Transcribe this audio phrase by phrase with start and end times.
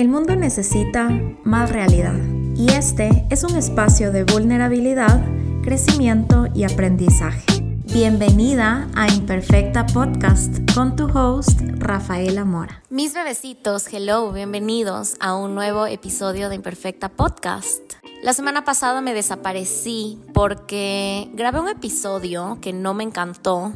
[0.00, 1.10] El mundo necesita
[1.44, 2.16] más realidad
[2.56, 5.22] y este es un espacio de vulnerabilidad,
[5.62, 7.44] crecimiento y aprendizaje.
[7.84, 12.82] Bienvenida a Imperfecta Podcast con tu host Rafaela Mora.
[12.88, 17.92] Mis bebecitos, hello, bienvenidos a un nuevo episodio de Imperfecta Podcast.
[18.22, 23.74] La semana pasada me desaparecí porque grabé un episodio que no me encantó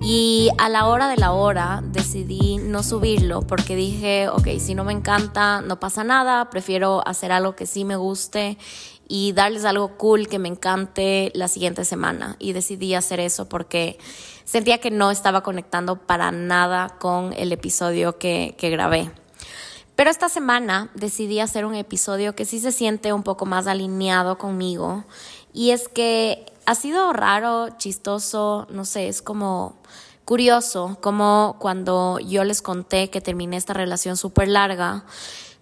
[0.00, 4.84] y a la hora de la hora decidí no subirlo porque dije, ok, si no
[4.84, 8.58] me encanta, no pasa nada, prefiero hacer algo que sí me guste
[9.08, 12.36] y darles algo cool que me encante la siguiente semana.
[12.38, 13.98] Y decidí hacer eso porque
[14.44, 19.10] sentía que no estaba conectando para nada con el episodio que, que grabé.
[19.94, 24.36] Pero esta semana decidí hacer un episodio que sí se siente un poco más alineado
[24.36, 25.04] conmigo.
[25.54, 29.76] Y es que ha sido raro, chistoso, no sé, es como
[30.24, 35.04] curioso como cuando yo les conté que terminé esta relación súper larga,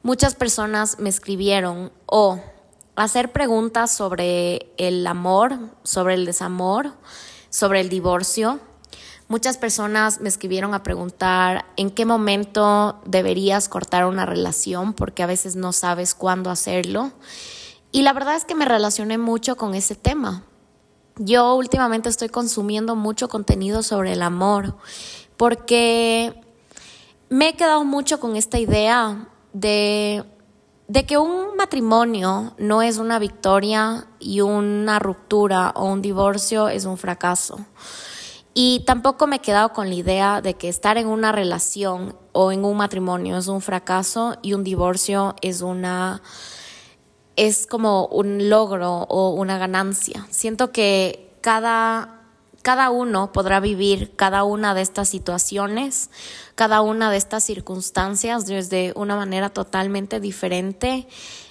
[0.03, 2.41] muchas personas me escribieron o
[2.97, 6.95] hacer preguntas sobre el amor, sobre el desamor,
[7.51, 8.59] sobre el divorcio.
[9.29, 15.27] Muchas personas me escribieron a preguntar en qué momento deberías cortar una relación porque a
[15.27, 17.13] veces no sabes cuándo hacerlo.
[17.93, 20.45] Y la verdad es que me relacioné mucho con ese tema
[21.17, 24.77] yo últimamente estoy consumiendo mucho contenido sobre el amor
[25.37, 26.35] porque
[27.29, 30.25] me he quedado mucho con esta idea de,
[30.89, 36.85] de que un matrimonio no es una victoria y una ruptura o un divorcio es
[36.85, 37.59] un fracaso.
[38.57, 42.53] Y tampoco me he quedado con la idea de que estar en una relación o
[42.53, 46.23] en un matrimonio es un fracaso y un divorcio es una
[47.37, 50.27] es como un logro o una ganancia.
[50.31, 52.21] Siento que cada,
[52.63, 56.11] cada uno podrá vivir cada una de estas situaciones,
[56.55, 61.07] cada una de estas circunstancias desde una manera totalmente diferente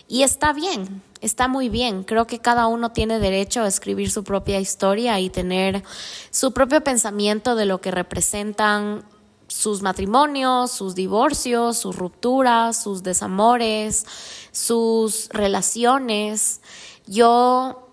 [0.07, 2.03] y está bien, está muy bien.
[2.03, 5.83] Creo que cada uno tiene derecho a escribir su propia historia y tener
[6.29, 9.05] su propio pensamiento de lo que representan
[9.53, 14.05] sus matrimonios, sus divorcios, sus rupturas, sus desamores,
[14.51, 16.59] sus relaciones.
[17.05, 17.87] Yo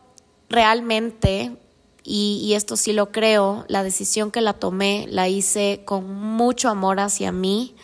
[0.49, 1.57] realmente,
[2.03, 6.99] y, esto sí lo creo, la decisión que la tomé la hice con mucho amor
[6.99, 7.77] hacia mí,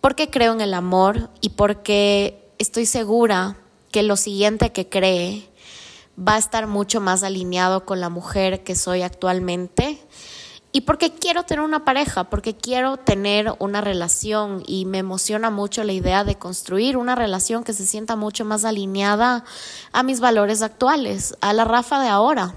[0.00, 3.56] porque creo en el amor y porque estoy segura
[3.92, 5.48] que lo siguiente que cree
[6.18, 10.00] va a estar mucho más alineado con la mujer que soy actualmente
[10.70, 15.82] y porque quiero tener una pareja, porque quiero tener una relación y me emociona mucho
[15.82, 19.44] la idea de construir una relación que se sienta mucho más alineada
[19.92, 22.56] a mis valores actuales, a la Rafa de ahora.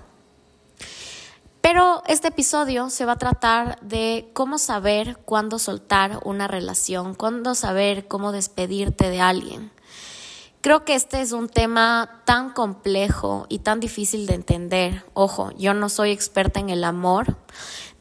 [1.62, 7.56] Pero este episodio se va a tratar de cómo saber cuándo soltar una relación, cuándo
[7.56, 9.72] saber cómo despedirte de alguien.
[10.62, 15.04] Creo que este es un tema tan complejo y tan difícil de entender.
[15.16, 17.36] Ojo, yo no soy experta en el amor,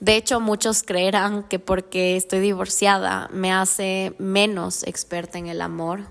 [0.01, 6.05] de hecho, muchos creerán que porque estoy divorciada me hace menos experta en el amor.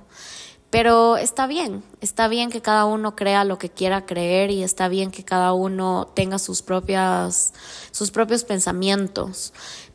[0.69, 4.88] Pero está bien, está bien que cada uno crea lo que quiera creer y está
[4.88, 7.53] bien que cada uno tenga sus propias
[7.91, 9.52] sus propios pensamientos.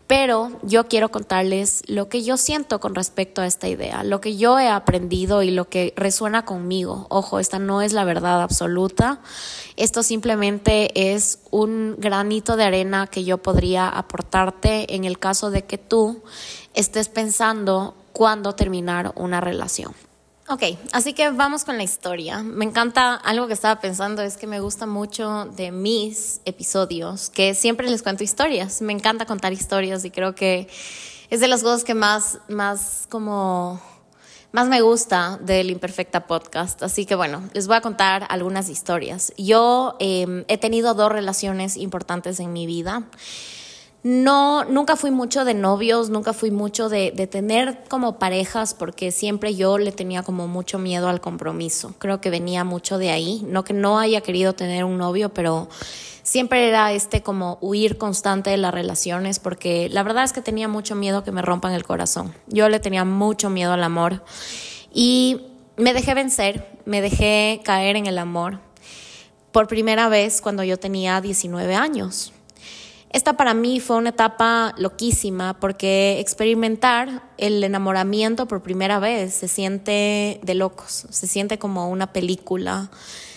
[0.07, 4.37] Pero yo quiero contarles lo que yo siento con respecto a esta idea, lo que
[4.37, 7.07] yo he aprendido y lo que resuena conmigo.
[7.09, 9.21] Ojo, esta no es la verdad absoluta.
[9.77, 15.65] Esto simplemente es un granito de arena que yo podría aportarte en el caso de
[15.65, 16.23] que tú
[16.75, 19.95] estés pensando cuándo terminar una relación.
[20.47, 20.63] Ok,
[20.93, 22.43] así que vamos con la historia.
[22.43, 27.55] Me encanta, algo que estaba pensando es que me gusta mucho de mis episodios, que
[27.55, 28.83] siempre les cuento historias.
[28.83, 30.69] Me encanta contar historias y creo que
[31.31, 33.81] es de las cosas que más, más como,
[34.53, 36.83] más me gusta del Imperfecta Podcast.
[36.83, 39.33] Así que bueno, les voy a contar algunas historias.
[39.39, 43.05] Yo em, he tenido dos relaciones importantes en mi vida.
[44.05, 49.11] No, nunca fui mucho de novios, nunca fui mucho de, de, tener como parejas, porque
[49.11, 51.95] siempre yo le tenía como mucho miedo al compromiso.
[51.99, 53.43] Creo que venía mucho de ahí.
[53.49, 55.71] No que no haya querido tener un novio, pero
[56.23, 60.69] siempre era este como huir constante de las relaciones, porque la verdad es que tenía
[60.69, 62.35] mucho miedo que me rompan el corazón.
[62.47, 64.23] Yo le tenía mucho miedo al amor
[64.93, 65.47] y
[65.79, 68.59] me dejé vencer, me dejé caer en el amor
[69.51, 72.35] por primera vez cuando yo tenía 19 años.
[73.15, 79.47] Esta para mí fue una etapa loquísima porque experimentar el enamoramiento por primera vez se
[79.47, 82.91] siente de locos, se siente como una película,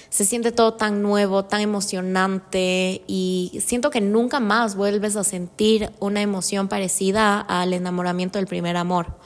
[0.10, 5.92] se siente todo tan nuevo, tan emocionante y siento que nunca más vuelves a sentir
[6.00, 9.20] una emoción parecida al enamoramiento del primer amor.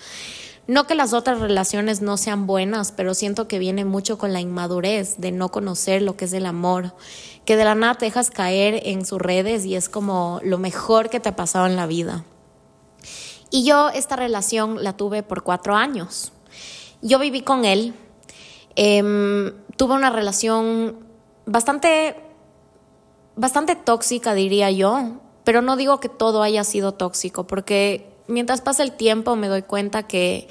[0.67, 4.41] No que las otras relaciones no sean buenas, pero siento que viene mucho con la
[4.41, 6.93] inmadurez de no conocer lo que es el amor,
[7.51, 11.09] que de la nada te dejas caer en sus redes y es como lo mejor
[11.09, 12.23] que te ha pasado en la vida.
[13.49, 16.31] Y yo esta relación la tuve por cuatro años.
[17.01, 17.93] Yo viví con él,
[18.77, 20.95] em, tuve una relación
[21.45, 22.15] bastante,
[23.35, 28.81] bastante tóxica, diría yo, pero no digo que todo haya sido tóxico, porque mientras pasa
[28.81, 30.47] el tiempo me doy cuenta que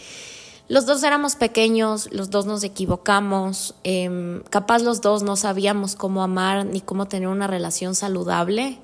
[0.70, 6.22] los dos éramos pequeños, los dos nos equivocamos, em, capaz los dos no sabíamos cómo
[6.22, 8.78] amar ni cómo tener una relación saludable.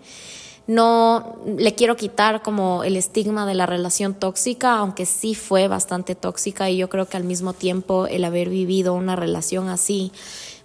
[0.67, 6.17] No le quiero quitar como el estigma de la relación tóxica, aunque sí fue bastante
[6.17, 10.11] tóxica y yo creo que al mismo tiempo el haber vivido una relación así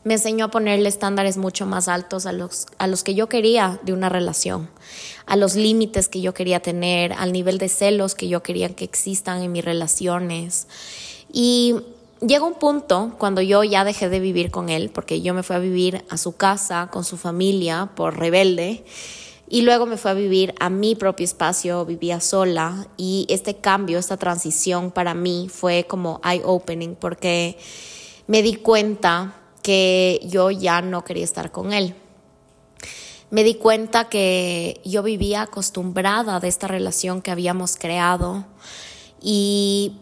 [0.04, 3.80] me enseñó a ponerle estándares mucho más altos a los, a los que yo quería
[3.84, 4.70] de una relación,
[5.28, 8.84] a los límites que yo quería tener, al nivel de celos que yo quería que
[8.84, 10.68] existan en mis relaciones.
[11.32, 11.76] Y
[12.20, 15.56] llegó un punto cuando yo ya dejé de vivir con él, porque yo me fui
[15.56, 18.84] a vivir a su casa con su familia por rebelde.
[19.48, 24.00] Y luego me fue a vivir a mi propio espacio, vivía sola y este cambio,
[24.00, 27.58] esta transición para mí fue como eye-opening porque
[28.28, 31.96] me di cuenta que yo ya no quería estar con él.
[33.30, 38.46] Me di cuenta que yo vivía acostumbrada de esta relación que habíamos creado
[39.22, 39.94] y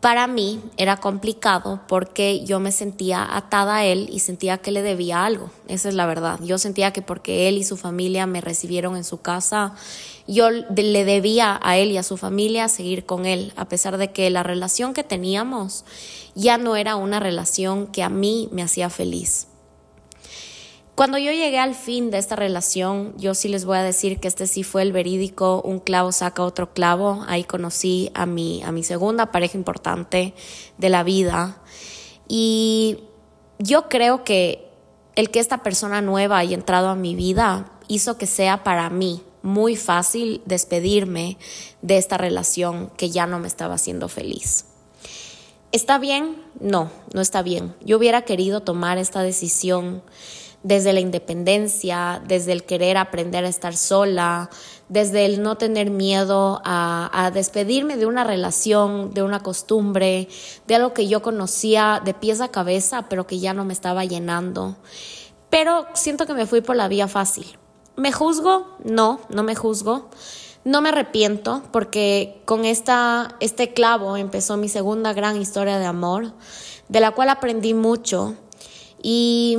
[0.00, 4.82] para mí era complicado porque yo me sentía atada a él y sentía que le
[4.82, 5.50] debía algo.
[5.66, 6.38] Esa es la verdad.
[6.44, 9.74] Yo sentía que porque él y su familia me recibieron en su casa,
[10.28, 14.12] yo le debía a él y a su familia seguir con él, a pesar de
[14.12, 15.84] que la relación que teníamos
[16.36, 19.48] ya no era una relación que a mí me hacía feliz.
[20.94, 24.28] Cuando yo llegué al fin de esta relación, yo sí les voy a decir que
[24.28, 27.24] este sí fue el verídico, un clavo saca otro clavo.
[27.26, 30.32] Ahí conocí a mi, a mi segunda pareja importante
[30.78, 31.60] de la vida.
[32.28, 33.00] Y
[33.58, 34.70] yo creo que
[35.16, 39.22] el que esta persona nueva haya entrado a mi vida hizo que sea para mí
[39.42, 41.38] muy fácil despedirme
[41.82, 44.64] de esta relación que ya no me estaba haciendo feliz.
[45.76, 46.42] ¿Está bien?
[46.58, 47.74] No, no está bien.
[47.82, 50.02] Yo hubiera querido tomar esta decisión
[50.62, 54.48] desde la independencia, desde el querer aprender a estar sola,
[54.88, 60.28] desde el no tener miedo a, despedirme de una relación, de una costumbre,
[60.66, 64.06] de algo que yo conocía de pies a cabeza, pero que ya no me estaba
[64.06, 64.78] llenando.
[65.50, 67.58] Pero siento que me fui por la vía fácil.
[67.96, 68.78] ¿Me juzgo?
[68.82, 70.08] No, no me juzgo.
[70.66, 76.32] No me arrepiento porque con esta, este clavo empezó mi segunda gran historia de amor,
[76.88, 78.34] de la cual aprendí mucho
[79.00, 79.56] y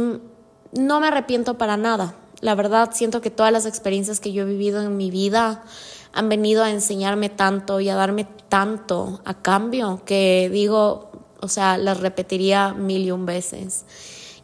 [0.74, 2.16] no me arrepiento para nada.
[2.42, 5.64] La verdad, siento que todas las experiencias que yo he vivido en mi vida
[6.12, 11.78] han venido a enseñarme tanto y a darme tanto a cambio que digo, o sea,
[11.78, 13.86] las repetiría mil y un veces.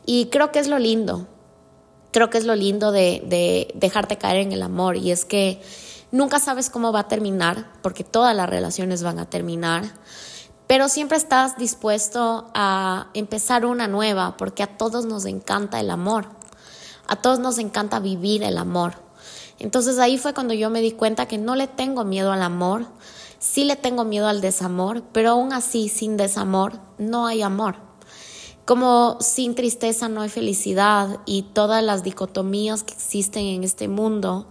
[0.05, 1.27] Y creo que es lo lindo.
[2.11, 5.59] Creo que es lo lindo de, de dejarte caer en el amor y es que
[6.13, 9.91] nunca sabes cómo va a terminar, porque todas las relaciones van a terminar
[10.67, 16.27] pero siempre estás dispuesto a empezar una nueva, porque a todos nos encanta el amor,
[17.07, 18.95] a todos nos encanta vivir el amor.
[19.59, 22.87] Entonces ahí fue cuando yo me di cuenta que no le tengo miedo al amor,
[23.39, 27.75] sí le tengo miedo al desamor, pero aún así sin desamor no hay amor.
[28.65, 34.47] Como sin tristeza no hay felicidad y todas las dicotomías que existen en este mundo,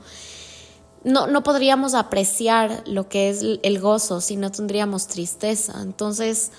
[1.04, 5.80] no, no podríamos apreciar lo que es el gozo si no tendríamos tristeza.
[5.82, 6.52] Entonces,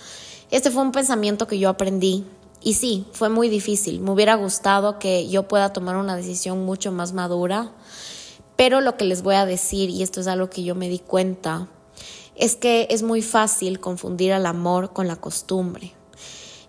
[0.51, 2.25] este fue un pensamiento que yo aprendí.
[2.61, 3.99] Y sí, fue muy difícil.
[3.99, 7.71] Me hubiera gustado que yo pueda tomar una decisión mucho más madura.
[8.55, 10.99] Pero lo que les voy a decir, y esto es algo que yo me di
[10.99, 11.67] cuenta,
[12.35, 15.93] es que es muy fácil confundir al amor con la costumbre.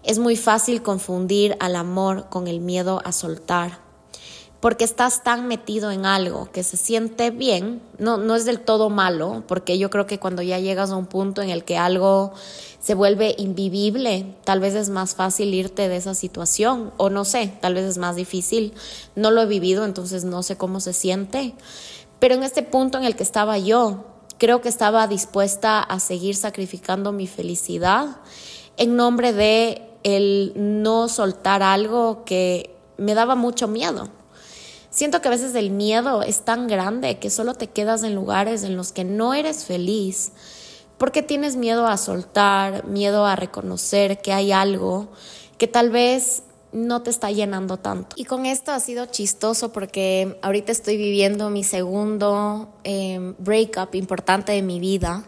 [0.02, 3.84] Es muy fácil confundir al amor con el miedo a soltar
[4.64, 8.88] porque estás tan metido en algo que se siente bien, no, no es del todo
[8.88, 12.33] malo, porque yo creo que cuando ya llegas a un punto en el que algo
[12.80, 17.52] se vuelve invivible, tal vez es más fácil irte de esa situación, o no sé,
[17.61, 18.73] tal vez es más difícil,
[19.14, 21.52] no lo he vivido, entonces no sé cómo se siente,
[22.18, 24.06] pero en este punto en el que estaba yo,
[24.38, 28.16] creo que estaba dispuesta a seguir sacrificando mi felicidad
[28.78, 34.09] en nombre de el no soltar algo que me daba mucho miedo.
[34.94, 38.62] Siento que a veces el miedo es tan grande que solo te quedas en lugares
[38.62, 40.30] en los que no eres feliz
[40.98, 45.08] porque tienes miedo a soltar, miedo a reconocer que hay algo
[45.58, 48.14] que tal vez no te está llenando tanto.
[48.14, 54.52] Y con esto ha sido chistoso porque ahorita estoy viviendo mi segundo eh, breakup importante
[54.52, 55.24] de mi vida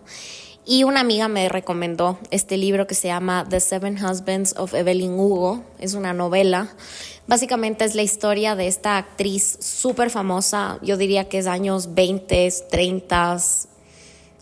[0.68, 5.12] Y una amiga me recomendó este libro que se llama The Seven Husbands of Evelyn
[5.12, 5.62] Hugo.
[5.78, 6.74] Es una novela.
[7.28, 10.80] Básicamente es la historia de esta actriz súper famosa.
[10.82, 13.36] Yo diría que es años 20, 30,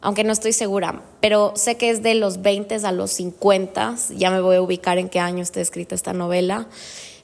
[0.00, 1.02] aunque no estoy segura.
[1.20, 3.96] Pero sé que es de los 20 a los 50.
[4.16, 6.68] Ya me voy a ubicar en qué año está escrita esta novela.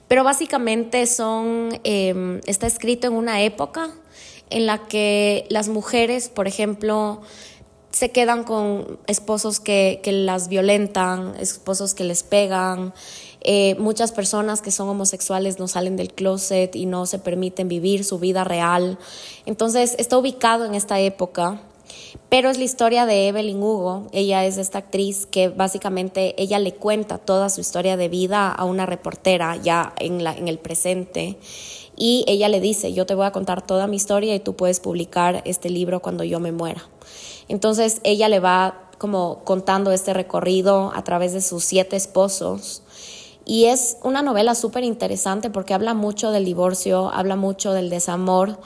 [0.08, 3.92] Pero básicamente son, em, está escrito en una época
[4.50, 7.22] en la que las mujeres, por ejemplo,
[7.90, 12.94] se quedan con esposos que, las violentan, esposos que les pegan.
[13.42, 18.04] Eh, muchas personas que son homosexuales no salen del closet y no se permiten vivir
[18.04, 18.98] su vida real.
[19.46, 21.60] Entonces está ubicado en esta época,
[22.28, 24.06] pero es la historia de Evelyn Hugo.
[24.12, 28.64] Ella es esta actriz que básicamente ella le cuenta toda su historia de vida a
[28.64, 31.38] una reportera ya en, la, en el presente.
[31.96, 34.80] Y ella le dice, yo te voy a contar toda mi historia y tú puedes
[34.80, 36.88] publicar este libro cuando yo me muera.
[37.50, 42.82] Entonces ella le va como contando este recorrido a través de sus siete esposos.
[43.44, 48.60] Y es una novela súper interesante porque habla mucho del divorcio, habla mucho del desamor.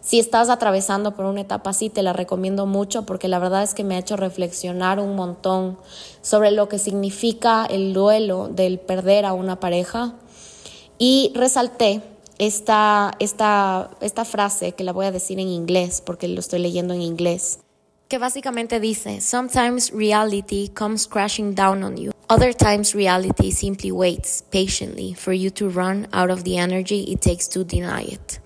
[0.00, 3.74] Si estás atravesando por una etapa así, te la recomiendo mucho porque la verdad es
[3.74, 5.76] que me ha hecho reflexionar un montón
[6.22, 10.14] sobre lo que significa el duelo del perder a una pareja.
[10.96, 12.00] Y resalté
[12.38, 16.94] esta, esta, esta frase que la voy a decir en inglés porque lo estoy leyendo
[16.94, 17.58] en inglés
[18.10, 22.10] que básicamente dice, Sometimes reality comes crashing down on you.
[22.28, 27.20] Other times reality simply waits patiently for you to run out of the energy it
[27.20, 28.40] takes to deny it.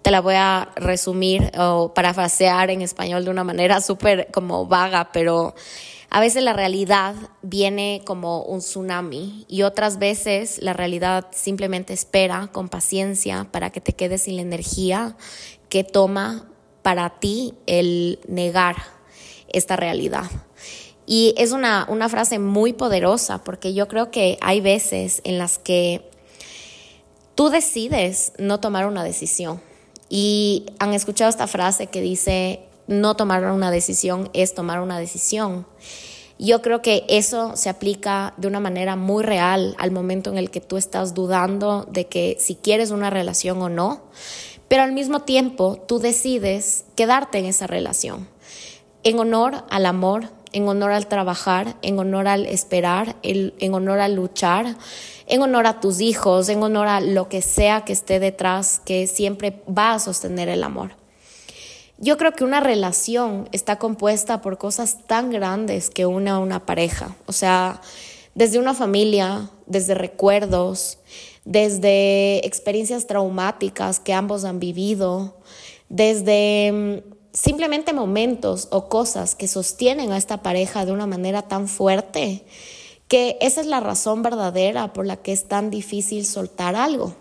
[0.00, 5.12] Te la voy a resumir o parafasear en español de una manera súper como vaga,
[5.12, 5.54] pero
[6.08, 12.48] a veces la realidad viene como un tsunami y otras veces la realidad simplemente espera
[12.50, 15.16] con paciencia para que te quedes sin la energía
[15.68, 16.48] que toma
[16.82, 19.01] para ti el negar
[19.52, 20.24] esta realidad.
[21.06, 25.58] Y es una, una frase muy poderosa porque yo creo que hay veces en las
[25.58, 26.08] que
[27.34, 29.60] tú decides no tomar una decisión.
[30.08, 35.66] Y han escuchado esta frase que dice, no tomar una decisión es tomar una decisión.
[36.38, 40.50] Yo creo que eso se aplica de una manera muy real al momento en el
[40.50, 44.02] que tú estás dudando de que si quieres una relación o no,
[44.66, 48.31] pero al mismo tiempo tú decides quedarte en esa relación
[49.04, 54.14] en honor al amor, en honor al trabajar, en honor al esperar, en honor al
[54.14, 54.76] luchar,
[55.26, 59.06] en honor a tus hijos, en honor a lo que sea que esté detrás, que
[59.06, 60.92] siempre va a sostener el amor.
[61.98, 66.66] Yo creo que una relación está compuesta por cosas tan grandes que une a una
[66.66, 67.80] pareja, o sea,
[68.34, 70.98] desde una familia, desde recuerdos,
[71.44, 75.38] desde experiencias traumáticas que ambos han vivido,
[75.88, 81.68] desde mm, simplemente momentos o cosas que sostienen a esta pareja de una manera tan
[81.68, 82.44] fuerte
[83.08, 87.14] que esa es la razón verdadera por la que es tan difícil soltar algo.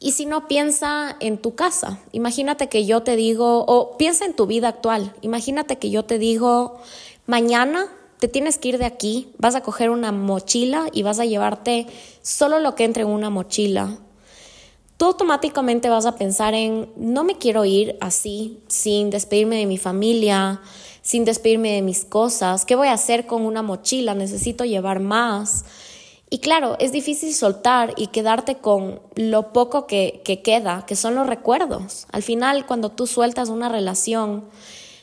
[0.00, 4.34] Y si no piensa en tu casa, imagínate que yo te digo, o piensa en
[4.34, 6.78] tu vida actual, imagínate que yo te digo,
[7.26, 7.88] mañana
[8.20, 11.86] te tienes que ir de aquí, vas a coger una mochila y vas a llevarte
[12.22, 13.98] solo lo que entre en una mochila
[14.98, 19.78] tú automáticamente vas a pensar en, no me quiero ir así, sin despedirme de mi
[19.78, 20.60] familia,
[21.02, 24.14] sin despedirme de mis cosas, ¿qué voy a hacer con una mochila?
[24.14, 25.64] Necesito llevar más.
[26.30, 31.14] Y claro, es difícil soltar y quedarte con lo poco que, que queda, que son
[31.14, 32.06] los recuerdos.
[32.10, 34.44] Al final, cuando tú sueltas una relación,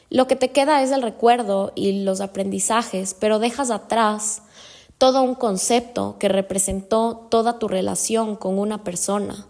[0.09, 4.43] lo que te queda es el recuerdo y los aprendizajes, pero dejas atrás
[4.97, 9.47] todo un concepto que representó toda tu relación con una persona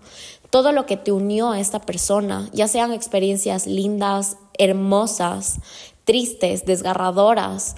[0.49, 5.59] todo lo que te unió a esta persona, ya sean experiencias lindas, hermosas,
[6.03, 7.75] tristes, desgarradoras.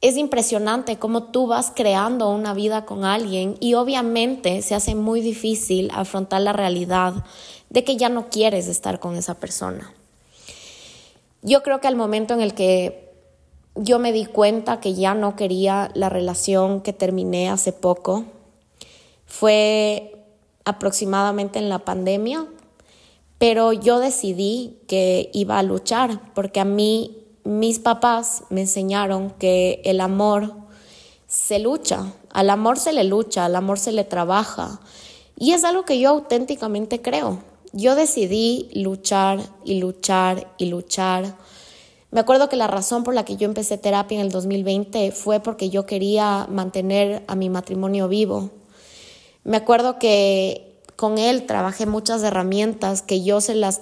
[0.00, 5.20] Es impresionante cómo tú vas creando una vida con alguien y obviamente se hace muy
[5.20, 7.24] difícil afrontar la realidad
[7.68, 9.92] de que ya no quieres estar con esa persona.
[11.42, 13.10] Yo creo que al momento en el que
[13.74, 18.24] yo me di cuenta que ya no quería la relación que terminé hace poco,
[19.26, 20.19] fue
[20.64, 22.46] aproximadamente en la pandemia,
[23.38, 29.80] pero yo decidí que iba a luchar porque a mí mis papás me enseñaron que
[29.84, 30.52] el amor
[31.26, 34.80] se lucha, al amor se le lucha, al amor se le trabaja
[35.38, 37.42] y es algo que yo auténticamente creo.
[37.72, 41.36] Yo decidí luchar y luchar y luchar.
[42.10, 45.40] Me acuerdo que la razón por la que yo empecé terapia en el 2020 fue
[45.40, 48.50] porque yo quería mantener a mi matrimonio vivo.
[49.44, 53.80] Me acuerdo que con él trabajé muchas herramientas que yo se las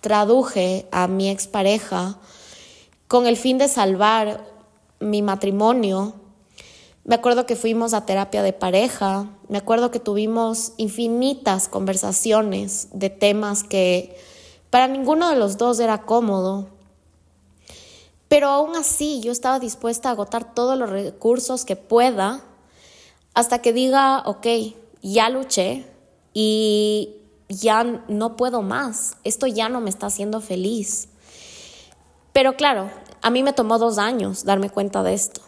[0.00, 2.18] traduje a mi expareja
[3.06, 4.44] con el fin de salvar
[4.98, 6.14] mi matrimonio.
[7.04, 13.08] Me acuerdo que fuimos a terapia de pareja, me acuerdo que tuvimos infinitas conversaciones de
[13.08, 14.16] temas que
[14.70, 16.68] para ninguno de los dos era cómodo.
[18.28, 22.42] Pero aún así yo estaba dispuesta a agotar todos los recursos que pueda
[23.32, 24.46] hasta que diga, ok,
[25.02, 25.84] ya luché
[26.32, 27.16] y
[27.48, 31.08] ya no puedo más, esto ya no me está haciendo feliz.
[32.32, 32.90] Pero claro,
[33.22, 35.40] a mí me tomó dos años darme cuenta de esto.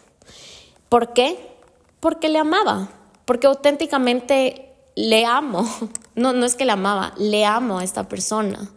[0.89, 1.55] ¿Por qué?
[1.99, 2.89] Porque le amaba,
[3.25, 5.65] porque auténticamente le amo.
[6.13, 8.69] No, no es que le amaba, le amo a esta persona.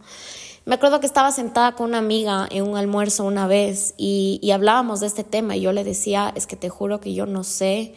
[0.66, 4.52] Me acuerdo que estaba sentada con una amiga en un almuerzo una vez y, y
[4.52, 7.42] hablábamos de este tema y yo le decía, es que te juro que yo no
[7.42, 7.96] sé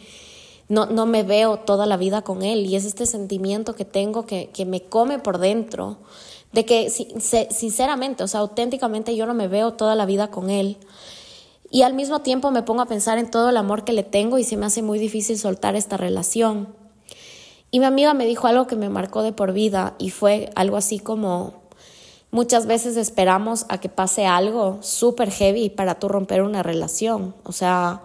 [0.68, 4.26] no, no me veo toda la vida con él y es este sentimiento que tengo
[4.26, 5.98] que, que me come por dentro,
[6.52, 10.78] de que sinceramente, o sea, auténticamente yo no me veo toda la vida con él.
[11.70, 14.38] Y al mismo tiempo me pongo a pensar en todo el amor que le tengo
[14.38, 16.68] y se me hace muy difícil soltar esta relación.
[17.70, 20.78] Y mi amiga me dijo algo que me marcó de por vida y fue algo
[20.78, 21.62] así como,
[22.30, 27.34] muchas veces esperamos a que pase algo súper heavy para tú romper una relación.
[27.44, 28.02] O sea,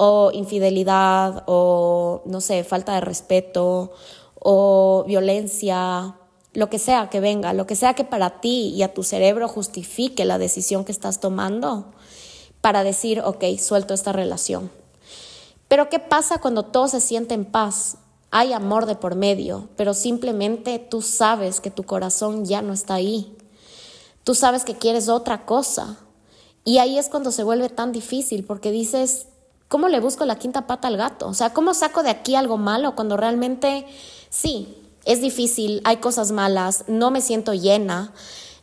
[0.00, 3.90] o infidelidad o, no sé, falta de respeto
[4.38, 6.14] o violencia,
[6.54, 9.48] lo que sea que venga, lo que sea que para ti y a tu cerebro
[9.48, 11.86] justifique la decisión que estás tomando
[12.60, 14.70] para decir, ok, suelto esta relación.
[15.66, 17.96] Pero ¿qué pasa cuando todo se siente en paz?
[18.30, 22.94] Hay amor de por medio, pero simplemente tú sabes que tu corazón ya no está
[22.94, 23.36] ahí.
[24.22, 25.98] Tú sabes que quieres otra cosa.
[26.64, 29.27] Y ahí es cuando se vuelve tan difícil porque dices,
[29.68, 31.28] ¿cómo le busco la quinta pata al gato?
[31.28, 33.86] O sea, ¿cómo saco de aquí algo malo cuando realmente
[34.30, 38.12] sí, es difícil, hay cosas malas, no me siento llena?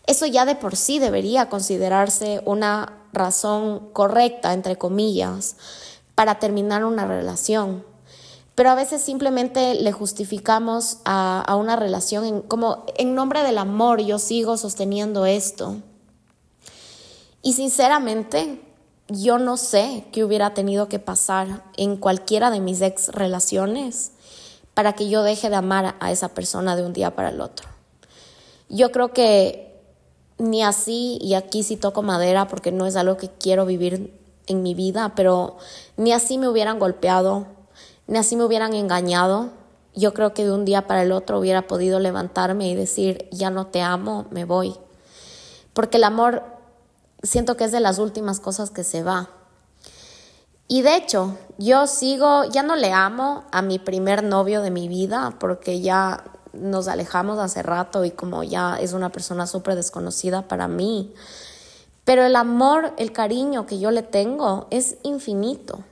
[0.08, 5.56] Eso ya de por sí debería considerarse una razón correcta, entre comillas,
[6.14, 7.84] para terminar una relación.
[8.56, 14.18] Pero a veces simplemente le justificamos a, una relación como en nombre del amor yo
[14.18, 15.76] sigo sosteniendo esto.
[17.42, 18.62] Y sinceramente,
[19.08, 24.12] yo no sé qué hubiera tenido que pasar en cualquiera de mis ex relaciones
[24.74, 27.68] para que yo deje de amar a esa persona de un día para el otro.
[28.68, 29.80] Yo creo que
[30.38, 34.64] ni así, y aquí sí toco madera porque no es algo que quiero vivir en
[34.64, 35.58] mi vida, pero
[35.98, 37.48] ni así me hubieran golpeado,
[38.08, 39.52] ni así me hubieran engañado.
[39.94, 43.50] Yo creo que de un día para el otro hubiera podido levantarme y decir, ya
[43.50, 44.76] no te amo, me voy.
[45.74, 46.44] Porque el amor
[47.26, 49.30] siento que es de las últimas cosas que se va.
[50.68, 54.88] Y de hecho, yo sigo, ya no le amo a mi primer novio de mi
[54.88, 60.48] vida porque ya nos alejamos hace rato y como ya es una persona súper desconocida
[60.48, 61.14] para mí.
[62.04, 65.84] Pero el amor, el cariño que yo le tengo es infinito.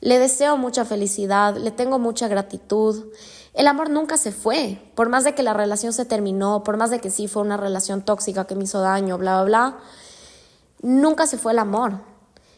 [0.00, 3.06] Le deseo mucha felicidad, le tengo mucha gratitud.
[3.54, 6.90] El amor nunca se fue, por más de que la relación se terminó, por más
[6.90, 9.78] de que sí fue una relación tóxica que me hizo daño, bla, bla, bla
[10.82, 12.00] nunca se fue el amor.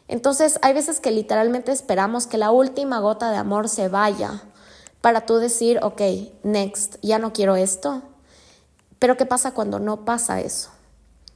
[0.08, 4.42] Entonces hay veces que literalmente esperamos que la última gota de amor se vaya
[5.00, 6.00] para tú decir, ok,
[6.42, 8.02] next, ya no quiero esto.
[8.98, 10.70] Pero ¿qué pasa cuando no pasa eso?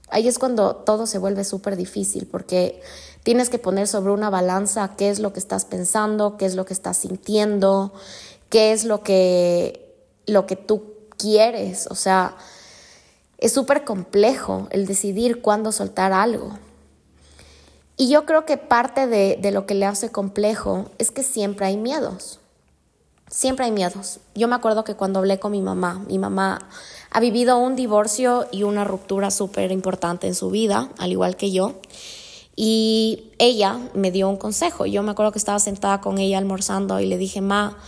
[0.08, 2.82] Ahí es cuando todo se vuelve súper difícil porque
[3.22, 6.66] tienes que poner sobre una balanza qué es lo que estás pensando, qué es lo
[6.66, 7.92] que estás sintiendo,
[8.50, 9.94] qué es lo que,
[10.26, 11.86] lo que tú quieres.
[11.88, 12.36] O sea,
[13.38, 16.58] es súper complejo el decidir cuándo soltar algo.
[17.96, 21.66] Y yo creo que parte de, de, lo que le hace complejo es que siempre
[21.66, 22.40] hay miedos.
[23.28, 24.20] Siempre hay miedos.
[24.34, 26.68] Yo me acuerdo que cuando hablé con mi mamá, mi mamá
[27.10, 31.52] ha vivido un divorcio y una ruptura súper importante en su vida, al igual que
[31.52, 31.74] yo.
[32.56, 34.86] Y ella me dio un consejo.
[34.86, 37.78] Yo me acuerdo que estaba sentada con ella almorzando y le dije, Ma,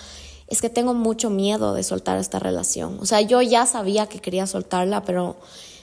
[0.49, 2.99] es que tengo mucho miedo de soltar esta relación.
[3.01, 5.37] O sea, yo ya sabía que quería soltarla, pero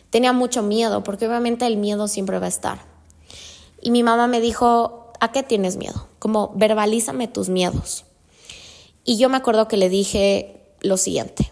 [0.09, 2.90] tenía mucho miedo, porque obviamente el miedo siempre va a estar.
[3.81, 6.07] Y mi mamá me dijo, ¿a qué tienes miedo?
[6.19, 8.05] Como verbalízame tus miedos.
[9.03, 11.51] Y yo me acuerdo que le dije lo siguiente,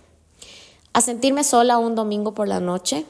[0.93, 3.05] a sentirme sola un domingo por la noche,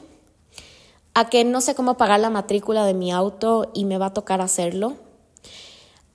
[1.14, 4.14] a que no sé cómo pagar la matrícula de mi auto y me va a
[4.14, 4.94] tocar hacerlo,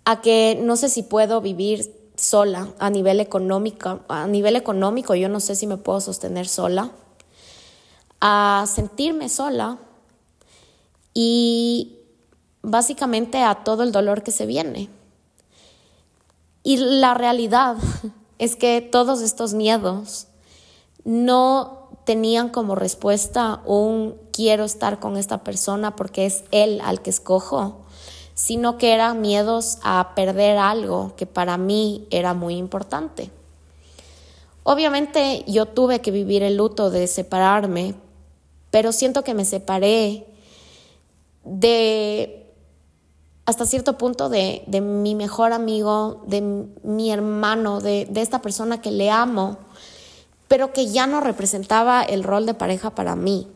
[0.05, 5.27] a que no sé si puedo vivir sola a nivel económico, a nivel económico yo
[5.27, 6.91] no sé si me puedo sostener sola,
[8.21, 9.79] a sentirme sola
[11.13, 11.94] y
[12.65, 14.89] básicamente a todo el dolor que se viene.
[16.63, 17.77] Y la realidad
[18.39, 20.27] es que todos estos miedos
[21.03, 27.09] no tenían como respuesta un quiero estar con esta persona porque es él al que
[27.09, 27.81] escojo,
[28.33, 33.31] sino que eran miedos a perder algo que para mí era muy importante.
[34.63, 37.93] Obviamente yo tuve que vivir el luto de separarme,
[38.71, 40.25] pero siento que me separé
[41.43, 42.44] de
[43.45, 46.41] hasta cierto punto de, mi mejor amigo, de
[46.83, 49.57] mi hermano, de, de esta persona que le amo,
[50.47, 53.47] pero que ya no representaba el rol de pareja para mí.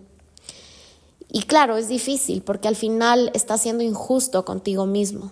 [1.32, 5.32] Y claro, es difícil porque al final estás siendo injusto contigo mismo.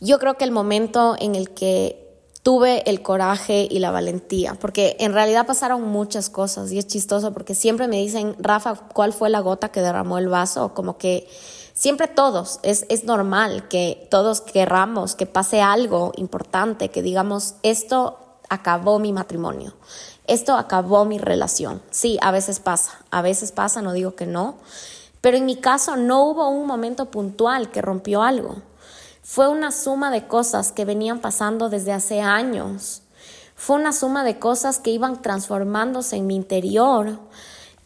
[0.00, 2.10] Yo creo que el momento en el que
[2.42, 7.32] tuve el coraje y la valentía, porque en realidad pasaron muchas cosas y es chistoso
[7.34, 10.72] porque siempre me dicen, Rafa, ¿cuál fue la gota que derramó el vaso?
[10.72, 11.28] Como que
[11.80, 18.18] siempre todos, es, es normal que todos querramos que pase algo importante, que digamos, esto
[18.50, 19.72] acabó mi matrimonio,
[20.26, 21.80] esto acabó mi relación.
[21.90, 24.56] Sí, a veces pasa, a veces pasa, no digo que no,
[25.22, 28.56] pero en mi caso no hubo un momento puntual que rompió algo.
[29.22, 33.04] Fue una suma de cosas que venían pasando desde hace años.
[33.54, 37.18] Fue una suma de cosas que iban transformándose en mi interior,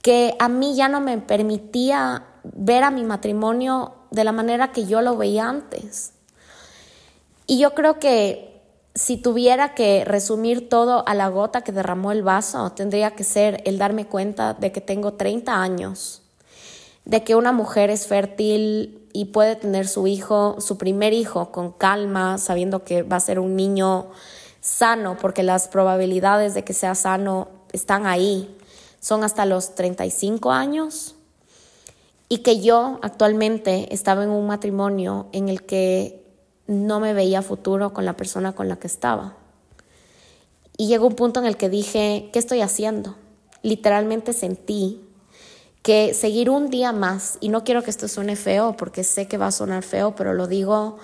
[0.03, 4.87] que a mí ya no me permitía ver a mi matrimonio de la manera que
[4.87, 6.13] yo lo veía antes.
[7.47, 8.63] Y yo creo que
[8.95, 13.63] si tuviera que resumir todo a la gota que derramó el vaso, tendría que ser
[13.65, 16.23] el darme cuenta de que tengo 30 años,
[17.05, 21.73] de que una mujer es fértil y puede tener su hijo, su primer hijo, con
[21.73, 24.11] calma, sabiendo que va a ser un niño
[24.61, 28.57] sano, porque las probabilidades de que sea sano están ahí,
[29.01, 31.17] son hasta los 35 años
[32.35, 36.27] y que yo actualmente estaba en un matrimonio en el que
[36.67, 39.37] no me veía futuro con la persona con la que estaba.
[40.77, 43.15] Y llegó un punto en el que dije, ¿qué estoy haciendo?
[43.63, 45.01] Literalmente sentí
[45.83, 49.39] que seguir un día más, y no quiero que esto suene feo porque sé que
[49.39, 50.99] va a sonar feo, pero lo digo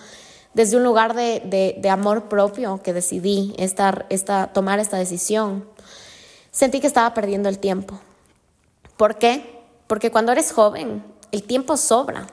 [0.53, 5.65] desde un lugar de, amor propio que decidí esta, tomar esta decisión,
[6.51, 8.01] sentí que estaba perdiendo el tiempo.
[8.97, 9.61] ¿Por qué?
[9.87, 12.27] Porque cuando eres joven, el tiempo sobra.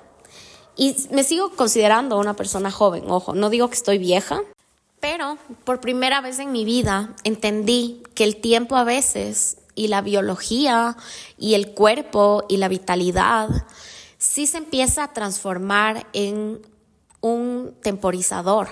[0.76, 4.42] Y me sigo considerando una persona joven, ojo, no digo que estoy vieja,
[5.00, 10.02] pero por primera vez en mi vida entendí que el tiempo a veces y la
[10.02, 10.98] biología
[11.38, 13.50] y el cuerpo y la vitalidad
[14.18, 16.62] sí se empieza a transformar en
[17.22, 18.70] un temporizador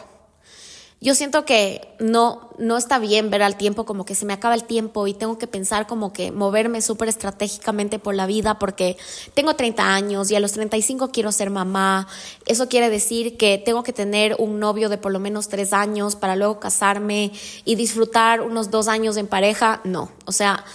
[1.05, 4.55] yo siento que no, no está bien ver al tiempo como que se me acaba
[4.55, 8.97] el tiempo y tengo que pensar como que moverme súper estratégicamente por la vida porque
[9.35, 12.07] tengo 30 años y a los 35 quiero ser mamá.
[12.47, 16.15] Eso quiere decir que tengo que tener un novio de por lo menos tres años
[16.15, 17.31] para luego casarme
[17.65, 19.81] y disfrutar unos dos años en pareja.
[19.83, 20.65] No, o sea,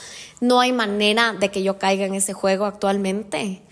[0.40, 3.62] no hay manera de que yo caiga en ese juego actualmente.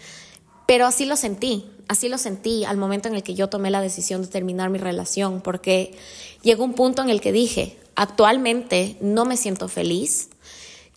[0.66, 3.80] Pero así lo sentí, así lo sentí al momento en el que yo tomé la
[3.80, 5.96] decisión de terminar mi relación, porque
[6.42, 10.28] llegó un punto en el que dije, actualmente no me siento feliz.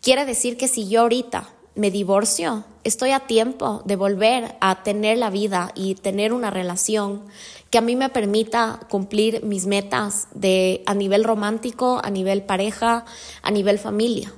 [0.01, 5.17] Quiere decir que si yo ahorita me divorcio, estoy a tiempo de volver a tener
[5.17, 7.23] la vida y tener una relación
[7.69, 13.05] que a mí me permita cumplir mis metas de a nivel romántico, a nivel pareja,
[13.41, 14.33] a nivel familia.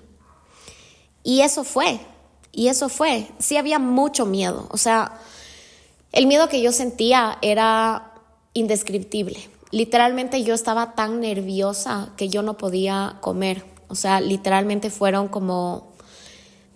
[1.23, 1.99] Y eso fue,
[2.51, 3.27] y eso fue.
[3.39, 5.19] Sí había mucho miedo, o sea,
[6.13, 8.13] el miedo que yo sentía era
[8.53, 9.49] indescriptible.
[9.71, 13.65] Literalmente yo estaba tan nerviosa que yo no podía comer.
[13.87, 15.91] O sea, literalmente fueron como,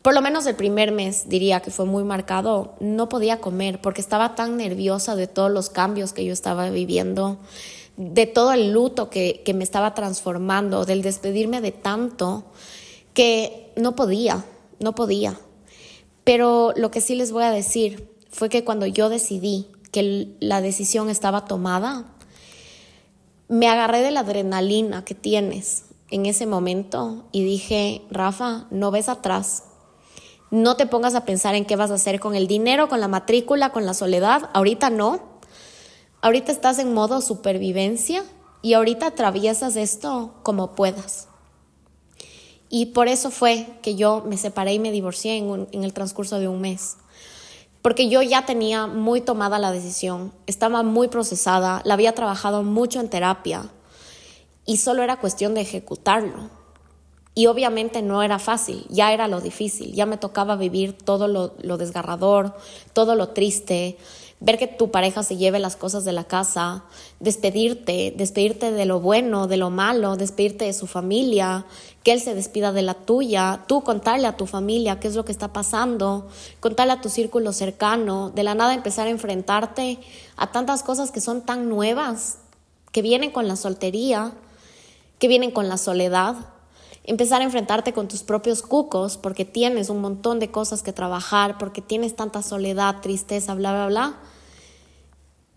[0.01, 4.01] por lo menos el primer mes diría que fue muy marcado, no podía comer porque
[4.01, 7.37] estaba tan nerviosa de todos los cambios que yo estaba viviendo,
[7.95, 12.45] de todo el luto que, que me estaba transformando, del despedirme de tanto,
[13.13, 14.45] que no podía,
[14.79, 15.39] no podía.
[16.23, 20.61] Pero lo que sí les voy a decir fue que cuando yo decidí que la
[20.61, 22.05] decisión estaba tomada,
[23.47, 29.09] me agarré de la adrenalina que tienes en ese momento y dije, Rafa, no ves
[29.09, 29.63] atrás.
[30.49, 33.07] No te pongas a pensar en qué vas a hacer con el dinero, con la
[33.07, 34.49] matrícula, con la soledad.
[34.53, 35.21] Ahorita no.
[36.21, 38.23] Ahorita estás en modo supervivencia
[38.61, 41.27] y ahorita atraviesas esto como puedas.
[42.69, 46.39] Y por eso fue que yo me separé y me divorcié en, en el transcurso
[46.39, 46.97] de un mes
[47.81, 52.99] porque yo ya tenía muy tomada la decisión, estaba muy procesada, la había trabajado mucho
[52.99, 53.69] en terapia
[54.65, 56.49] y solo era cuestión de ejecutarlo.
[57.33, 61.77] Y obviamente no era fácil, ya era lo difícil, ya me tocaba vivir todo lo,
[61.77, 62.55] desgarrador,
[62.93, 63.97] todo lo triste,
[64.39, 66.83] ver que tu pareja se lleve las cosas de la casa,
[67.19, 71.65] despedirte, despedirte de lo bueno, de lo malo, despedirte de su familia,
[72.03, 75.25] que él se despida de la tuya, tú contarle a tu familia qué es lo
[75.25, 76.27] que está pasando,
[76.59, 79.97] contarle a tu círculo cercano, de la nada empezar a enfrentarte
[80.35, 82.37] a tantas cosas que son tan nuevas,
[82.91, 84.33] que vienen con la soltería,
[85.17, 86.35] que vienen con la soledad
[87.07, 91.57] empezar a enfrentarte con tus propios cucos porque tienes un montón de cosas que trabajar,
[91.57, 94.19] porque tienes tanta soledad, tristeza, bla, bla, bla,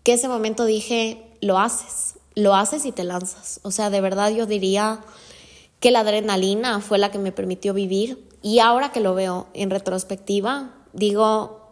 [0.03, 3.59] que ese momento dije, lo haces, lo haces y te lanzas.
[3.63, 5.01] O sea, de verdad yo diría
[5.81, 9.69] que la adrenalina fue la que me permitió vivir y ahora que lo veo en
[9.69, 11.69] retrospectiva, digo,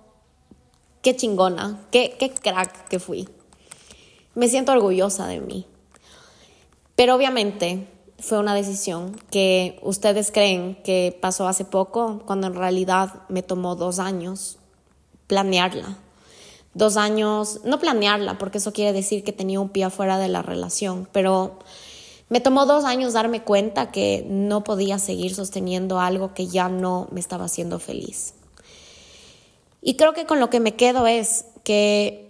[1.02, 3.30] qué chingona, qué, qué crack que fui.
[4.36, 5.66] Me siento orgullosa de mí.
[6.96, 7.88] Pero obviamente
[8.22, 13.76] fue una decisión que ustedes creen que pasó hace poco, cuando en realidad me tomó
[13.76, 14.58] dos años
[15.28, 15.98] planearla.
[16.74, 20.42] Dos años, no planearla, porque eso quiere decir que tenía un pie afuera de la
[20.42, 21.60] relación, pero
[22.30, 27.08] me tomó dos años darme cuenta que no podía seguir sosteniendo algo que ya no
[27.12, 28.36] me estaba haciendo feliz.
[29.82, 32.29] Y creo que con lo que me quedo es que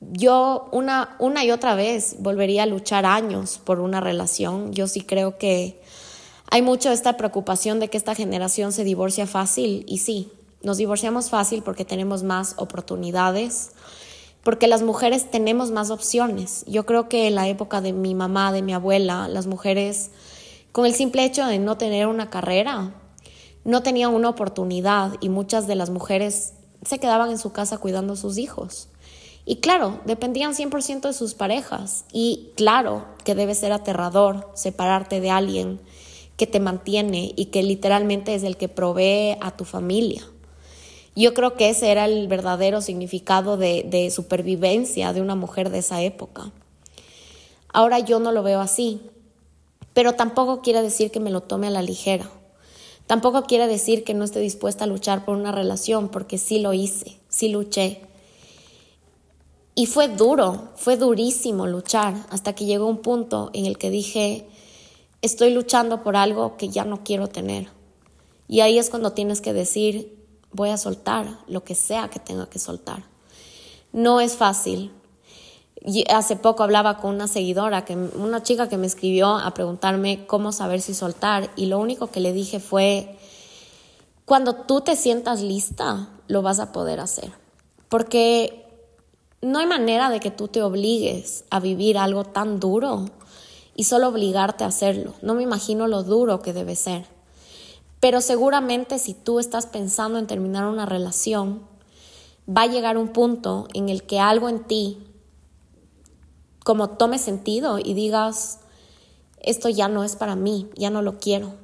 [0.00, 4.72] yo una, una y otra vez volvería a luchar años por una relación.
[4.72, 5.80] Yo sí creo que
[6.50, 10.32] hay mucho esta preocupación de que esta generación se divorcia fácil y sí,
[10.62, 13.70] nos divorciamos fácil porque tenemos más oportunidades,
[14.42, 16.64] porque las mujeres tenemos más opciones.
[16.66, 20.10] Yo creo que en la época de mi mamá, de mi abuela, las mujeres,
[20.72, 22.94] con el simple hecho de no tener una carrera,
[23.64, 28.14] no tenían una oportunidad y muchas de las mujeres se quedaban en su casa cuidando
[28.14, 28.88] a sus hijos.
[29.44, 32.04] Y claro, dependían 100% de sus parejas.
[32.12, 35.80] Y claro que debe ser aterrador separarte de alguien
[36.36, 40.22] que te mantiene y que literalmente es el que provee a tu familia.
[41.16, 45.78] Yo creo que ese era el verdadero significado de, de supervivencia de una mujer de
[45.78, 46.52] esa época.
[47.72, 49.00] Ahora yo no lo veo así,
[49.92, 52.30] pero tampoco quiere decir que me lo tome a la ligera.
[53.06, 56.72] Tampoco quiere decir que no esté dispuesta a luchar por una relación, porque sí lo
[56.72, 58.02] hice, sí luché.
[59.74, 64.48] Y fue duro, fue durísimo luchar hasta que llegó un punto en el que dije,
[65.22, 67.68] estoy luchando por algo que ya no quiero tener.
[68.48, 70.18] Y ahí es cuando tienes que decir,
[70.52, 73.04] voy a soltar lo que sea que tenga que soltar.
[73.92, 74.92] No es fácil.
[75.82, 80.26] Y hace poco hablaba con una seguidora, que, una chica que me escribió a preguntarme
[80.26, 83.16] cómo saber si soltar y lo único que le dije fue,
[84.26, 87.32] cuando tú te sientas lista, lo vas a poder hacer.
[87.88, 88.69] Porque
[89.42, 93.06] no hay manera de que tú te obligues a vivir algo tan duro
[93.74, 95.14] y solo obligarte a hacerlo.
[95.22, 97.06] No me imagino lo duro que debe ser.
[98.00, 101.62] Pero seguramente si tú estás pensando en terminar una relación,
[102.48, 104.98] va a llegar un punto en el que algo en ti
[106.64, 108.60] como tome sentido y digas,
[109.40, 111.54] esto ya no es para mí, ya no lo quiero.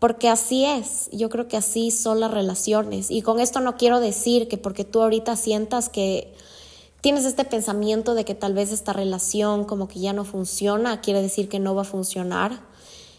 [0.00, 3.10] Porque así es, yo creo que así son las relaciones.
[3.10, 6.34] Y con esto no quiero decir que porque tú ahorita sientas que
[7.02, 11.20] tienes este pensamiento de que tal vez esta relación como que ya no funciona, quiere
[11.20, 12.60] decir que no va a funcionar.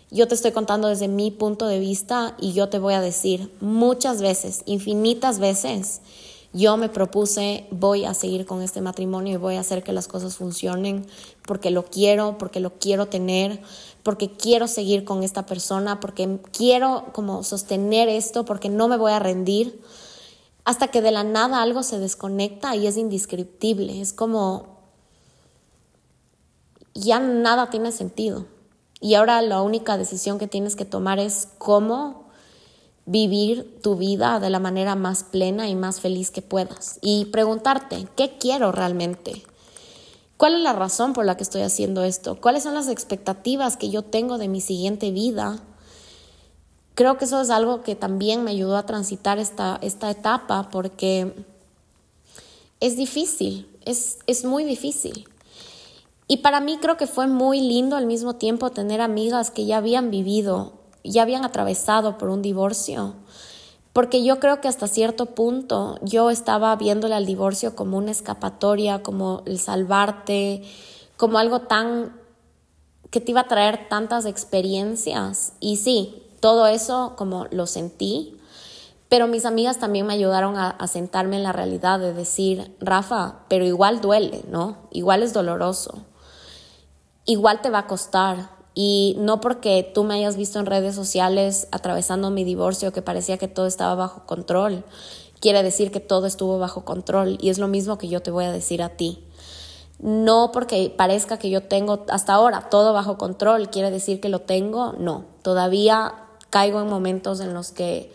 [0.09, 3.51] Yo te estoy contando desde mi punto de vista y yo te voy a decir
[3.61, 6.01] muchas veces, infinitas veces,
[6.53, 10.09] yo me propuse, voy a seguir con este matrimonio y voy a hacer que las
[10.09, 11.05] cosas funcionen
[11.43, 13.61] porque lo quiero, porque lo quiero tener,
[14.03, 19.11] porque quiero seguir con esta persona, porque quiero como sostener esto, porque no me voy
[19.11, 19.81] a rendir,
[20.63, 24.79] hasta que de la nada algo se desconecta y es indescriptible, es como
[26.93, 28.45] ya nada tiene sentido.
[28.99, 32.25] Y ahora la única decisión que tienes que tomar es cómo
[33.05, 36.99] vivir tu vida de la manera más plena y más feliz que puedas.
[37.01, 39.43] Y preguntarte, ¿qué quiero realmente?
[40.41, 42.41] ¿Cuál es la razón por la que estoy haciendo esto?
[42.41, 45.59] ¿Cuáles son las expectativas que yo tengo de mi siguiente vida?
[46.95, 51.45] Creo que eso es algo que también me ayudó a transitar esta, esta etapa porque
[52.79, 55.29] es difícil, es, es muy difícil.
[56.27, 59.77] Y para mí creo que fue muy lindo al mismo tiempo tener amigas que ya
[59.77, 60.73] habían vivido
[61.03, 63.15] ya habían atravesado por un divorcio.
[63.93, 69.03] Porque yo creo que hasta cierto punto yo estaba viéndole al divorcio como una escapatoria,
[69.03, 70.63] como el salvarte,
[71.17, 72.19] como algo tan
[73.09, 75.53] que te iba a traer tantas experiencias.
[75.59, 78.37] Y sí, todo eso como lo sentí,
[79.09, 83.39] pero mis amigas también me ayudaron a, a, sentarme en la realidad de decir, Rafa,
[83.49, 84.77] pero igual duele, ¿no?
[84.91, 86.05] Igual es doloroso.
[87.25, 88.60] Igual te va a costar.
[88.73, 93.37] Y no porque tú me hayas visto en redes sociales atravesando mi divorcio que parecía
[93.37, 94.85] que todo estaba bajo control,
[95.39, 98.45] quiere decir que todo estuvo bajo control y es lo mismo que yo te voy
[98.45, 99.25] a decir a ti.
[99.99, 104.39] No porque parezca que yo tengo hasta ahora todo bajo control, quiere decir que lo
[104.39, 105.25] tengo, no.
[105.41, 106.15] Todavía
[106.49, 108.13] caigo en momentos en los que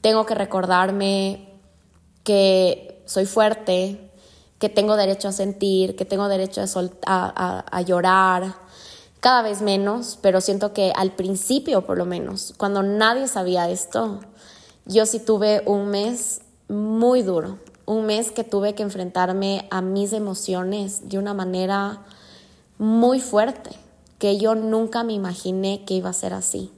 [0.00, 1.48] tengo que recordarme
[2.22, 4.10] que soy fuerte,
[4.58, 6.62] que tengo derecho a sentir, que tengo derecho
[7.06, 8.54] a, a, llorar,
[9.26, 14.20] cada vez menos, pero siento que al principio por lo menos, cuando nadie sabía esto,
[14.84, 20.12] yo sí tuve un mes muy duro, un mes que tuve que enfrentarme a mis
[20.12, 22.04] emociones de una manera
[22.78, 23.70] muy fuerte,
[24.20, 26.70] que yo nunca me imaginé que iba a ser así.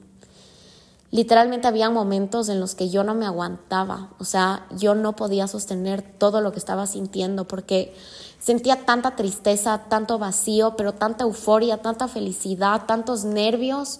[1.11, 5.45] Literalmente había momentos en los que yo no me aguantaba, o sea, yo no podía
[5.47, 7.93] sostener todo lo que estaba sintiendo porque
[8.39, 13.99] sentía tanta tristeza, tanto vacío, pero tanta euforia, tanta felicidad, tantos nervios,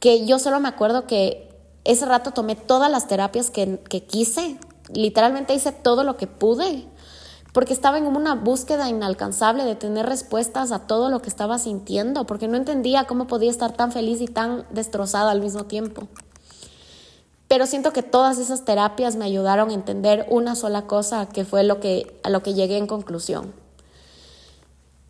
[0.00, 1.48] que yo solo me acuerdo que
[1.84, 4.58] ese rato tomé todas las terapias que, que quise,
[4.92, 6.86] literalmente hice todo lo que pude
[7.54, 12.26] porque estaba en una búsqueda inalcanzable de tener respuestas a todo lo que estaba sintiendo,
[12.26, 16.08] porque no entendía cómo podía estar tan feliz y tan destrozada al mismo tiempo.
[17.54, 21.62] Pero siento que todas esas terapias me ayudaron a entender una sola cosa, que fue
[21.62, 23.54] lo que, a lo que llegué en conclusión.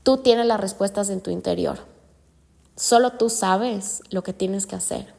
[0.02, 1.78] Tú tienes las respuestas en tu interior.
[2.76, 5.14] Solo tú sabes lo que tienes que hacer.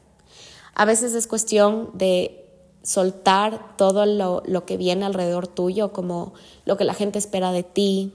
[0.75, 2.47] A veces es cuestión de
[2.83, 6.35] soltar todo lo, que viene alrededor tuyo, como
[6.65, 8.13] lo que la gente espera de ti,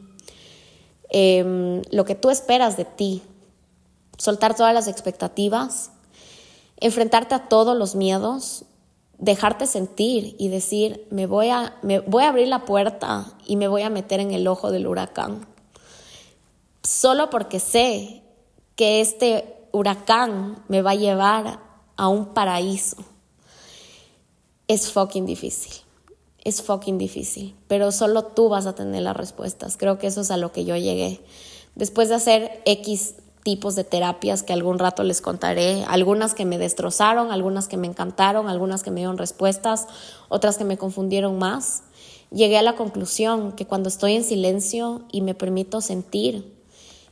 [1.09, 3.25] em, lo que tú esperas de ti,
[4.19, 5.91] soltar todas las expectativas,
[6.77, 8.67] enfrentarte a todos los miedos,
[9.21, 13.69] dejarte sentir y decir, me voy a, me voy a abrir la puerta y me
[13.69, 15.47] voy a meter en el ojo del huracán.
[16.83, 18.23] Solo porque sé
[18.75, 21.61] que este huracán me va a llevar
[21.97, 22.97] a un paraíso
[24.71, 25.73] es fucking difícil.
[26.45, 27.57] Es fucking difícil.
[27.67, 29.77] Pero solo tú vas a tener las respuestas.
[29.77, 31.21] Creo que eso es a lo que yo llegué.
[31.75, 36.59] Después de hacer X tipos de terapias que algún rato les contaré, algunas que me
[36.59, 39.87] destrozaron, algunas que me encantaron, algunas que me dieron respuestas,
[40.29, 41.83] otras que me confundieron más,
[42.31, 46.55] llegué a la conclusión que cuando estoy en silencio y me permito sentir,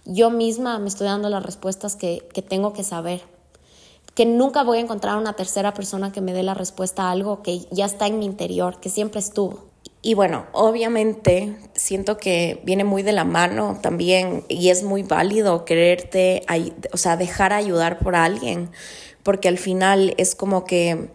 [0.04, 3.22] yo misma me estoy dando las respuestas que, que tengo que saber.
[4.14, 7.42] Que nunca voy a encontrar una tercera persona que me dé la respuesta a algo
[7.42, 9.67] que ya está en mi interior, que siempre estuvo.
[10.00, 15.64] Y bueno, obviamente siento que viene muy de la mano también y es muy válido
[15.64, 16.42] quererte,
[16.92, 18.70] o sea, dejar ayudar por alguien,
[19.24, 21.10] porque al final es como que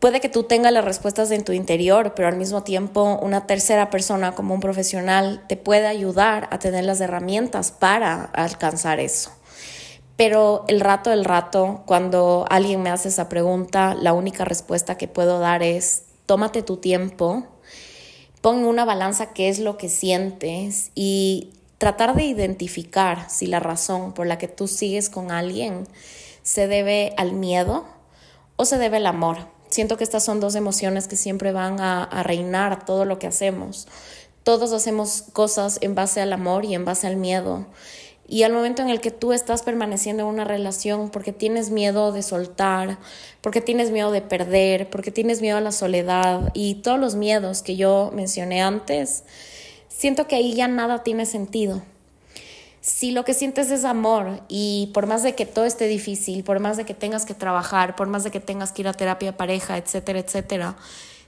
[0.00, 3.90] puede que tú tengas las respuestas en tu interior, pero al mismo tiempo una tercera
[3.90, 9.30] persona como un profesional te puede ayudar a tener las herramientas para alcanzar eso.
[10.16, 15.08] Pero el rato del rato, cuando alguien me hace esa pregunta, la única respuesta que
[15.08, 17.46] puedo dar es, tómate tu tiempo,
[18.40, 24.12] pon una balanza qué es lo que sientes y tratar de identificar si la razón
[24.12, 25.86] por la que tú sigues con alguien
[26.42, 27.84] se debe al miedo
[28.56, 29.38] o se debe al amor.
[29.68, 33.88] Siento que estas son dos emociones que siempre van a reinar todo lo que hacemos.
[34.46, 37.66] Todos hacemos cosas en base al amor y en base al miedo.
[38.28, 42.10] Y al momento en el que tú estás permaneciendo en una relación porque tienes miedo
[42.10, 42.98] de soltar,
[43.40, 47.62] porque tienes miedo de perder, porque tienes miedo a la soledad y todos los miedos
[47.62, 49.22] que yo mencioné antes,
[49.88, 51.82] siento que ahí ya nada tiene sentido.
[52.80, 56.60] Si lo que sientes es amor y por más de que todo esté difícil, por
[56.60, 59.36] más de que tengas que trabajar, por más de que tengas que ir a terapia
[59.36, 60.76] pareja, etcétera, etcétera,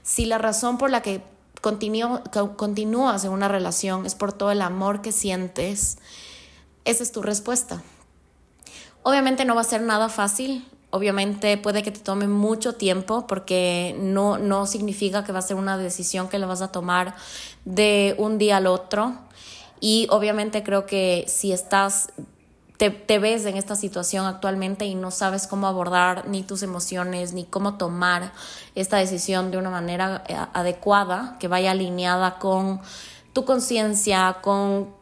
[0.03, 1.21] si la razón por la que
[1.61, 5.97] continúas en una relación es por todo el amor que sientes,
[6.89, 7.81] esa es tu respuesta.
[9.03, 13.95] Obviamente no va a ser nada fácil, obviamente puede que te tome mucho tiempo porque
[13.99, 17.15] no, no significa que va a ser una decisión que la vas a tomar
[17.65, 19.13] de un día al otro.
[19.79, 22.09] Y obviamente creo que si estás,
[22.77, 27.31] te, te ves en esta situación actualmente y no sabes cómo abordar ni tus emociones
[27.33, 28.33] ni cómo tomar
[28.75, 32.81] esta decisión de una manera eh, adecuada, que vaya alineada con
[33.31, 34.98] tu conciencia, con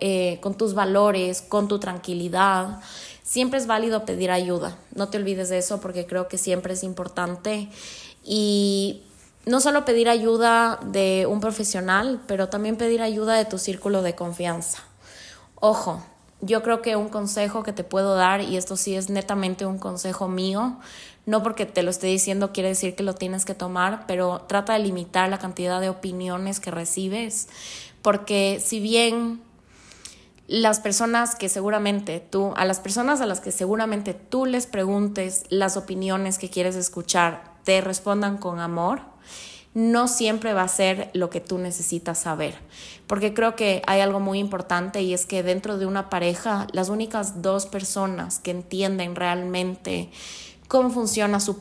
[0.00, 2.80] eh, con tus valores, con tu tranquilidad.
[3.22, 4.76] Siempre es válido pedir ayuda.
[4.94, 7.68] No te olvides de eso porque creo que siempre es importante.
[8.24, 9.02] Y
[9.44, 14.14] no solo pedir ayuda de un profesional, pero también pedir ayuda de tu círculo de
[14.14, 14.82] confianza.
[15.56, 16.02] Ojo,
[16.40, 19.78] yo creo que un consejo que te puedo dar, y esto sí es netamente un
[19.78, 20.78] consejo mío,
[21.26, 24.74] no porque te lo esté diciendo quiere decir que lo tienes que tomar, pero trata
[24.74, 27.48] de limitar la cantidad de opiniones que recibes
[28.04, 29.40] porque si bien
[30.46, 35.44] las personas que seguramente tú, a las personas a las que seguramente tú les preguntes
[35.48, 39.00] las opiniones que quieres escuchar, te respondan con amor,
[39.72, 42.56] no siempre va a ser lo que tú necesitas saber.
[43.06, 46.90] Porque creo que hay algo muy importante y es que dentro de una pareja, las
[46.90, 50.10] únicas dos personas que entienden realmente
[50.68, 51.56] cómo funciona su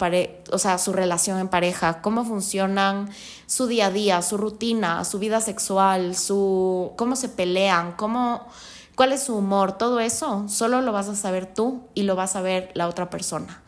[0.51, 3.10] o sea, su relación en pareja, cómo funcionan
[3.45, 8.47] su día a día, su rutina, su vida sexual, su cómo se pelean, cómo
[8.95, 12.24] cuál es su humor, todo eso solo lo vas a saber tú y lo va
[12.24, 13.62] a saber la otra persona.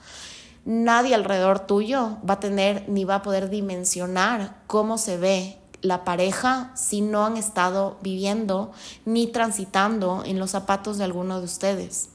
[0.66, 6.04] Nadie alrededor tuyo va a tener ni va a poder dimensionar cómo se ve la
[6.04, 8.72] pareja si no han estado viviendo
[9.06, 12.10] ni transitando en los zapatos de alguno de ustedes.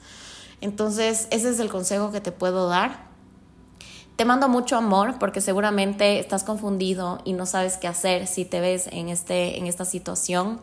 [0.61, 3.10] Entonces, ese es el consejo que te puedo dar.
[4.21, 8.61] Te mando mucho amor porque seguramente estás confundido y no sabes qué hacer si te
[8.61, 10.61] ves en, este, en esta situación.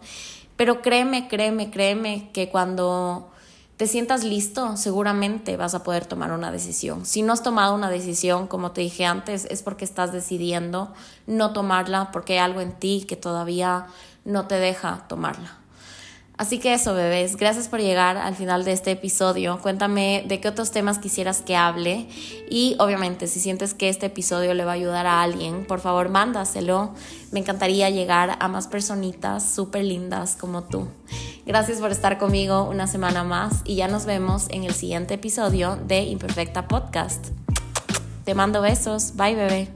[0.56, 3.32] Pero créeme, créeme, créeme que cuando
[3.76, 7.04] te sientas listo, seguramente vas a poder tomar una decisión.
[7.04, 10.94] Si no has tomado una decisión, como te dije antes, es porque estás decidiendo
[11.26, 13.88] no tomarla, porque hay algo en ti que todavía
[14.24, 15.58] no te deja tomarla.
[16.38, 19.60] Así que eso, bebés, gracias por llegar al final de este episodio.
[19.60, 22.08] Cuéntame de qué otros temas quisieras que hable
[22.48, 26.10] y obviamente si sientes que este episodio le va a ayudar a alguien, por favor
[26.10, 26.94] mándaselo.
[27.32, 30.88] Me encantaría llegar a más personitas súper lindas como tú.
[31.48, 35.76] Gracias por estar conmigo una semana más y ya nos vemos en el siguiente episodio
[35.88, 37.30] de Imperfecta Podcast.
[38.26, 39.16] Te mando besos.
[39.16, 39.70] Bye, bebé.